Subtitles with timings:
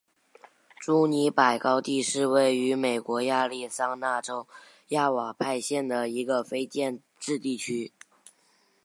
[0.81, 4.47] 朱尼珀高地是位于美国亚利桑那州
[4.87, 7.93] 亚瓦派县的一个非建制地区。